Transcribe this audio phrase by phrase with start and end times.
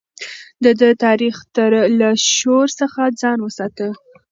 [0.63, 1.35] ده د تاريخ
[1.99, 3.87] له شور څخه ځان وساته.